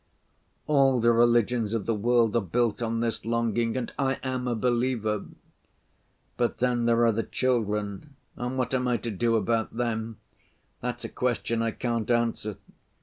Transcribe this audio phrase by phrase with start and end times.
[0.65, 4.55] All the religions of the world are built on this longing, and I am a
[4.55, 5.25] believer.
[6.37, 10.17] But then there are the children, and what am I to do about them?
[10.79, 12.57] That's a question I can't answer.